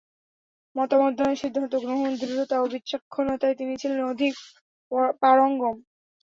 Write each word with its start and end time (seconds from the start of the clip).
মতামত 0.75 1.13
দান, 1.17 1.31
সিদ্ধান্ত 1.41 1.73
গ্রহণ, 1.83 2.09
দৃঢ়তা 2.21 2.55
ও 2.59 2.65
বিচক্ষণতায় 2.73 3.55
তিনি 3.59 3.73
ছিলেন 3.81 4.01
অধিক 4.11 4.33
পারঙ্গম। 5.21 5.75